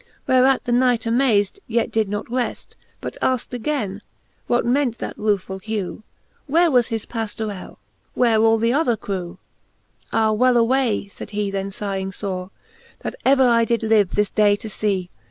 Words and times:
Whereat 0.25 0.63
the 0.63 0.71
Knight 0.71 1.05
amaz'd, 1.05 1.59
yet 1.67 1.91
did 1.91 2.09
not 2.09 2.27
reft. 2.31 2.75
But 3.01 3.17
afkt 3.21 3.53
againe, 3.53 4.01
what 4.47 4.65
ment 4.65 4.97
that 4.97 5.15
rufull 5.15 5.61
hew: 5.61 6.01
Where 6.47 6.71
was 6.71 6.87
his 6.87 7.05
Pajiorell 7.05 7.73
f 7.73 7.77
where 8.15 8.39
all 8.41 8.57
the 8.57 8.73
other 8.73 8.97
crew 8.97 9.37
B 9.37 9.37
XXIX. 9.37 10.07
Ah 10.13 10.31
well 10.31 10.57
away 10.57 11.05
f 11.05 11.11
faid 11.13 11.29
he, 11.29 11.51
then 11.51 11.69
fighing 11.69 12.11
fore. 12.11 12.49
That 13.01 13.13
ever 13.25 13.47
I 13.47 13.63
did 13.63 13.83
live, 13.83 14.15
this 14.15 14.31
day 14.31 14.55
to 14.55 14.69
fee 14.69 15.11